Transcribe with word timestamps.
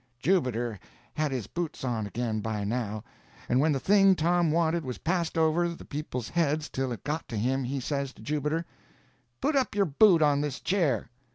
Jubiter 0.19 0.79
had 1.13 1.31
his 1.31 1.45
boots 1.45 1.83
on 1.83 2.07
again, 2.07 2.39
by 2.39 2.63
now, 2.63 3.03
and 3.47 3.59
when 3.59 3.71
the 3.71 3.79
thing 3.79 4.15
Tom 4.15 4.49
wanted 4.49 4.83
was 4.83 4.97
passed 4.97 5.37
over 5.37 5.69
the 5.69 5.85
people's 5.85 6.29
heads 6.29 6.69
till 6.69 6.91
it 6.91 7.03
got 7.03 7.27
to 7.27 7.37
him, 7.37 7.63
he 7.65 7.79
says 7.79 8.11
to 8.13 8.23
Jubiter: 8.23 8.65
"Put 9.41 9.55
up 9.55 9.75
your 9.75 9.93
foot 9.99 10.23
on 10.23 10.41
this 10.41 10.59
chair." 10.59 11.11